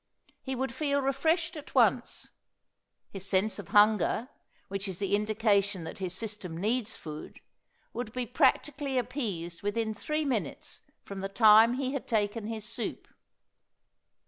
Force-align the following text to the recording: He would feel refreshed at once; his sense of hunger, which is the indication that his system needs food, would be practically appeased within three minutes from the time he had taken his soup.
He 0.41 0.55
would 0.55 0.73
feel 0.73 0.99
refreshed 0.99 1.55
at 1.55 1.75
once; 1.75 2.31
his 3.11 3.23
sense 3.23 3.59
of 3.59 3.67
hunger, 3.67 4.29
which 4.67 4.87
is 4.87 4.97
the 4.97 5.15
indication 5.15 5.83
that 5.83 5.99
his 5.99 6.11
system 6.11 6.57
needs 6.57 6.95
food, 6.95 7.39
would 7.93 8.11
be 8.11 8.25
practically 8.25 8.97
appeased 8.97 9.61
within 9.61 9.93
three 9.93 10.25
minutes 10.25 10.81
from 11.03 11.19
the 11.19 11.29
time 11.29 11.75
he 11.75 11.93
had 11.93 12.07
taken 12.07 12.47
his 12.47 12.65
soup. 12.67 13.09